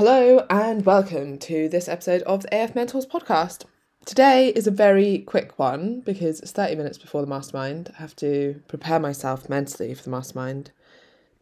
[0.00, 3.66] Hello and welcome to this episode of the AF Mentors podcast.
[4.06, 7.92] Today is a very quick one because it's 30 minutes before the mastermind.
[7.94, 10.70] I have to prepare myself mentally for the mastermind.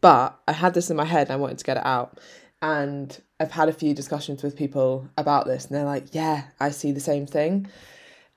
[0.01, 2.19] But I had this in my head and I wanted to get it out.
[2.61, 6.71] And I've had a few discussions with people about this, and they're like, yeah, I
[6.71, 7.67] see the same thing.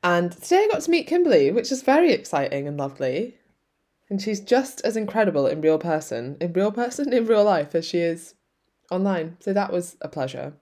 [0.05, 3.39] And today I got to meet Kimberly, which is very exciting and lovely.
[4.09, 7.85] And she's just as incredible in real person, in real person, in real life, as
[7.85, 8.35] she is
[8.93, 9.37] online.
[9.41, 10.55] So that was a pleasure.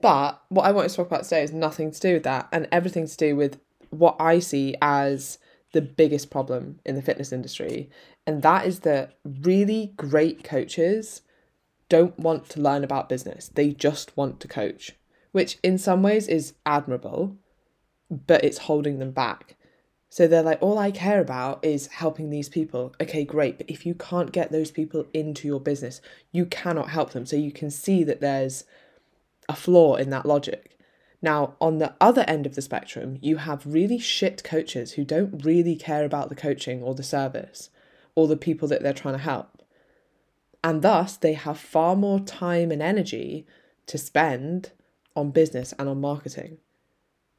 [0.00, 2.68] But what I wanted to talk about today is nothing to do with that and
[2.70, 3.58] everything to do with
[3.90, 5.38] what I see as
[5.72, 7.90] the biggest problem in the fitness industry.
[8.26, 11.22] And that is that really great coaches
[11.88, 14.92] don't want to learn about business, they just want to coach,
[15.32, 17.36] which in some ways is admirable,
[18.10, 19.56] but it's holding them back.
[20.10, 22.94] So they're like, all I care about is helping these people.
[23.00, 23.58] Okay, great.
[23.58, 26.00] But if you can't get those people into your business,
[26.32, 27.26] you cannot help them.
[27.26, 28.64] So you can see that there's
[29.48, 30.78] a flaw in that logic.
[31.20, 35.44] Now, on the other end of the spectrum, you have really shit coaches who don't
[35.44, 37.70] really care about the coaching or the service
[38.14, 39.62] or the people that they're trying to help.
[40.62, 43.46] And thus, they have far more time and energy
[43.86, 44.72] to spend
[45.14, 46.58] on business and on marketing.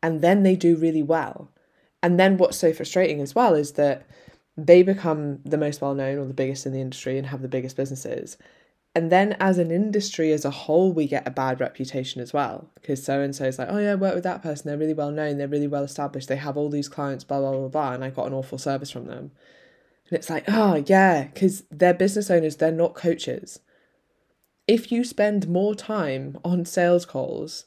[0.04, 1.52] And then they do really well.
[2.02, 4.08] And then what's so frustrating as well is that
[4.58, 7.48] they become the most well known or the biggest in the industry and have the
[7.48, 8.38] biggest businesses.
[8.96, 12.70] And then as an industry as a whole, we get a bad reputation as well.
[12.76, 14.68] Because so and so is like, oh yeah, I work with that person.
[14.68, 15.38] They're really well known.
[15.38, 16.28] They're really well established.
[16.28, 17.94] They have all these clients, blah, blah, blah, blah.
[17.94, 19.32] And I got an awful service from them.
[20.10, 23.60] And it's like, oh yeah, because they're business owners, they're not coaches.
[24.68, 27.66] If you spend more time on sales calls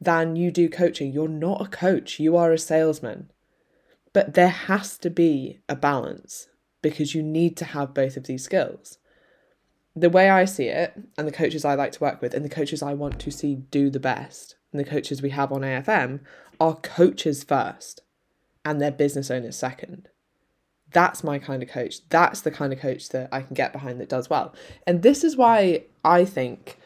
[0.00, 1.12] than you do coaching.
[1.12, 3.30] You're not a coach, you are a salesman.
[4.12, 6.48] But there has to be a balance
[6.82, 8.98] because you need to have both of these skills.
[9.94, 12.48] The way I see it, and the coaches I like to work with, and the
[12.48, 16.20] coaches I want to see do the best, and the coaches we have on AFM
[16.60, 18.02] are coaches first
[18.64, 20.08] and their business owners second.
[20.92, 22.08] That's my kind of coach.
[22.08, 24.54] That's the kind of coach that I can get behind that does well.
[24.86, 26.78] And this is why I think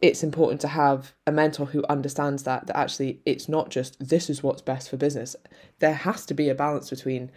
[0.00, 4.30] it's important to have a mentor who understands that that actually it's not just this
[4.30, 5.34] is what's best for business.
[5.80, 7.30] There has to be a balance between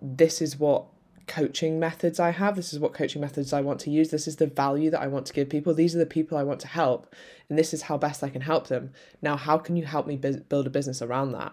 [0.00, 0.86] this is what
[1.26, 4.36] coaching methods i have this is what coaching methods i want to use this is
[4.36, 6.68] the value that i want to give people these are the people i want to
[6.68, 7.12] help
[7.48, 8.92] and this is how best i can help them.
[9.22, 11.52] Now how can you help me build a business around that?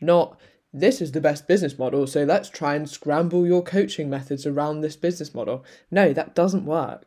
[0.00, 0.38] Not
[0.72, 4.80] this is the best business model so let's try and scramble your coaching methods around
[4.80, 5.64] this business model.
[5.90, 7.06] No that doesn't work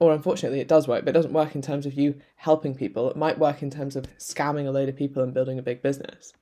[0.00, 3.08] or unfortunately it does work, but it doesn't work in terms of you helping people.
[3.10, 5.82] It might work in terms of scamming a load of people and building a big
[5.82, 6.32] business.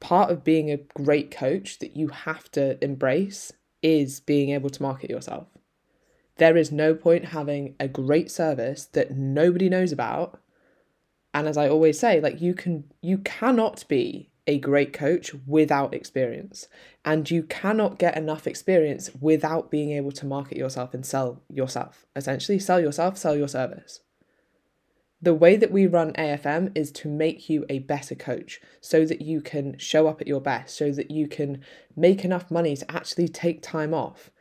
[0.00, 3.52] Part of being a great coach that you have to embrace
[3.82, 5.48] is being able to market yourself.
[6.36, 10.40] There is no point having a great service that nobody knows about.
[11.34, 15.94] And as I always say, like you can you cannot be a great coach without
[15.94, 16.66] experience.
[17.04, 22.06] And you cannot get enough experience without being able to market yourself and sell yourself.
[22.16, 24.00] Essentially, sell yourself, sell your service.
[25.20, 29.22] The way that we run AFM is to make you a better coach so that
[29.22, 31.62] you can show up at your best, so that you can
[31.94, 34.31] make enough money to actually take time off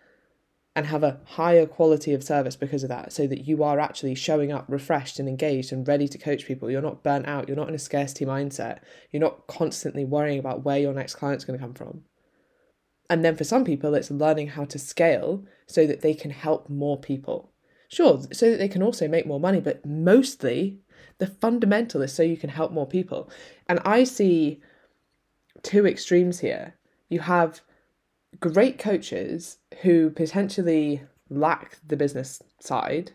[0.76, 4.16] and have a higher quality of service because of that so that you are actually
[4.16, 6.72] showing up refreshed and engaged and ready to coach people.
[6.72, 7.48] You're not burnt out.
[7.48, 8.80] You're not in a scarcity mindset.
[9.12, 12.04] You're not constantly worrying about where your next client's going to come from.
[13.10, 16.70] And then for some people it's learning how to scale so that they can help
[16.70, 17.52] more people.
[17.90, 20.80] Sure so that they can also make more money but mostly
[21.18, 23.30] the fundamental is so you can help more people.
[23.68, 24.62] And i see
[25.64, 26.76] two extremes here.
[27.10, 27.60] You have
[28.42, 33.14] great coaches who potentially lack the business side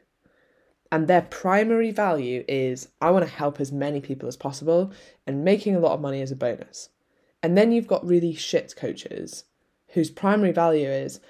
[0.91, 4.93] and their primary value is I want to help as many people as possible
[5.27, 6.91] and making a lot of money as a bonus.
[7.43, 9.45] And then you've got really shit coaches
[9.89, 11.21] whose primary value is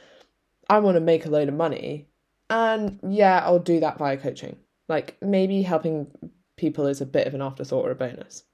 [0.69, 2.07] I want to make a load of money
[2.51, 4.57] and yeah, I'll do that via coaching.
[4.89, 6.07] Like maybe helping
[6.57, 8.45] people is a bit of an afterthought or a bonus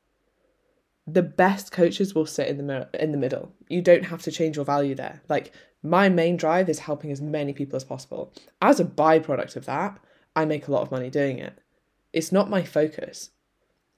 [1.06, 3.52] the best coaches will sit in the in the middle.
[3.68, 5.22] You don't have to change your value there.
[5.28, 5.52] Like
[5.82, 8.32] my main drive is helping as many people as possible.
[8.60, 9.98] As a byproduct of that,
[10.36, 11.58] I make a lot of money doing it.
[12.12, 13.30] It's not my focus.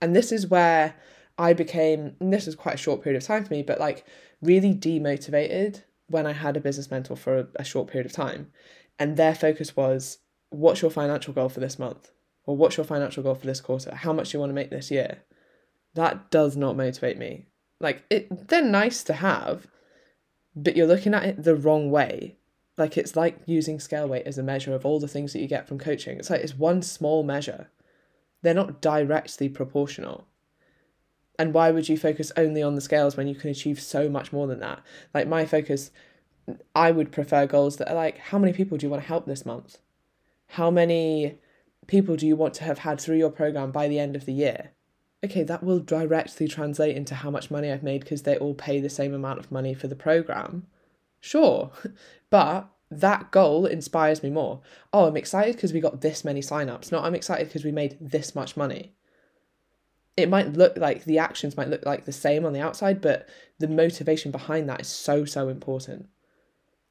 [0.00, 0.94] And this is where
[1.38, 4.06] I became, this was quite a short period of time for me, but like
[4.40, 8.50] really demotivated when I had a business mentor for a, a short period of time.
[8.98, 10.18] And their focus was,
[10.50, 12.10] what's your financial goal for this month?
[12.46, 13.94] Or what's your financial goal for this quarter?
[13.94, 15.22] How much do you want to make this year?
[15.94, 17.46] That does not motivate me.
[17.80, 19.66] Like it they're nice to have,
[20.54, 22.36] but you're looking at it the wrong way.
[22.76, 25.48] Like it's like using scale weight as a measure of all the things that you
[25.48, 26.18] get from coaching.
[26.18, 27.68] It's like it's one small measure.
[28.42, 30.26] they're not directly proportional.
[31.38, 34.32] And why would you focus only on the scales when you can achieve so much
[34.32, 34.82] more than that?
[35.12, 35.90] Like my focus,
[36.74, 39.26] I would prefer goals that are like, how many people do you want to help
[39.26, 39.78] this month?
[40.48, 41.38] How many
[41.86, 44.32] people do you want to have had through your program by the end of the
[44.32, 44.70] year?
[45.24, 48.78] Okay, that will directly translate into how much money I've made because they all pay
[48.78, 50.66] the same amount of money for the program.
[51.18, 51.72] Sure,
[52.30, 54.60] but that goal inspires me more.
[54.92, 56.92] Oh, I'm excited because we got this many signups.
[56.92, 58.92] Not I'm excited because we made this much money.
[60.14, 63.26] It might look like the actions might look like the same on the outside, but
[63.58, 66.08] the motivation behind that is so so important.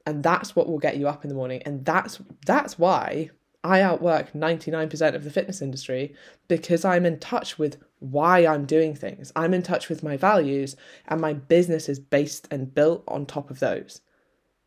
[0.07, 3.29] And that's what will get you up in the morning and that's that's why
[3.63, 6.13] I outwork 99% of the fitness industry
[6.47, 9.31] because I'm in touch with why I'm doing things.
[9.35, 10.75] I'm in touch with my values,
[11.07, 14.01] and my business is based and built on top of those,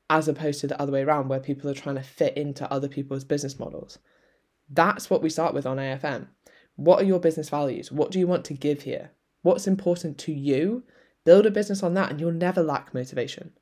[0.08, 2.88] as opposed to the other way around where people are trying to fit into other
[2.88, 3.98] people's business models.
[4.70, 6.28] That's what we start with on AFM.
[6.76, 7.92] What are your business values?
[7.92, 9.10] What do you want to give here?
[9.42, 10.84] What's important to you?
[11.24, 13.52] Build a business on that, and you'll never lack motivation.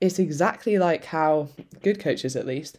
[0.00, 1.48] It's exactly like how
[1.82, 2.78] good coaches, at least,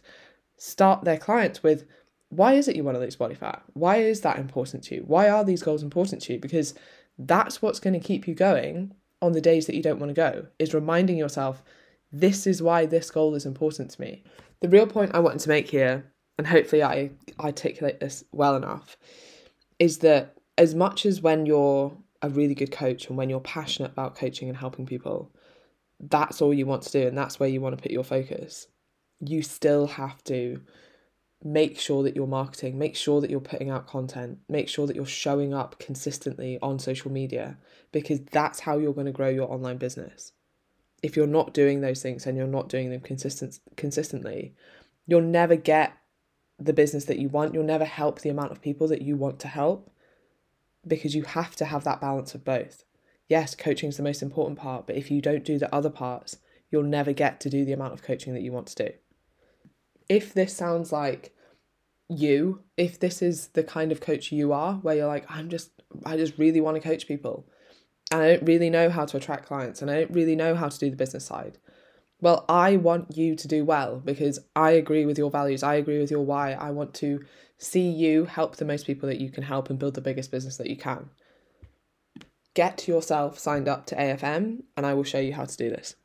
[0.64, 1.84] start their clients with
[2.30, 3.62] why is it you want to lose body fat?
[3.74, 5.04] Why is that important to you?
[5.06, 6.38] Why are these goals important to you?
[6.38, 6.74] Because
[7.18, 10.14] that's what's going to keep you going on the days that you don't want to
[10.14, 11.62] go, is reminding yourself,
[12.10, 14.24] this is why this goal is important to me.
[14.60, 18.96] The real point I wanted to make here, and hopefully I articulate this well enough,
[19.78, 23.92] is that as much as when you're a really good coach and when you're passionate
[23.92, 25.30] about coaching and helping people,
[26.00, 28.66] that's all you want to do and that's where you want to put your focus
[29.28, 30.60] you still have to
[31.44, 34.96] make sure that you're marketing, make sure that you're putting out content, make sure that
[34.96, 37.58] you're showing up consistently on social media
[37.92, 40.32] because that's how you're going to grow your online business.
[41.02, 44.54] If you're not doing those things and you're not doing them consistent consistently,
[45.06, 45.92] you'll never get
[46.58, 47.52] the business that you want.
[47.52, 49.90] You'll never help the amount of people that you want to help
[50.86, 52.84] because you have to have that balance of both.
[53.28, 56.38] Yes, coaching is the most important part, but if you don't do the other parts,
[56.70, 58.90] you'll never get to do the amount of coaching that you want to do
[60.08, 61.34] if this sounds like
[62.08, 65.70] you, if this is the kind of coach you are, where you're like, I'm just,
[66.04, 67.46] I just really want to coach people
[68.10, 70.68] and I don't really know how to attract clients and I don't really know how
[70.68, 71.58] to do the business side.
[72.20, 75.62] Well, I want you to do well because I agree with your values.
[75.62, 76.52] I agree with your why.
[76.52, 77.24] I want to
[77.58, 80.56] see you help the most people that you can help and build the biggest business
[80.58, 81.10] that you can.
[82.54, 85.96] Get yourself signed up to AFM and I will show you how to do this.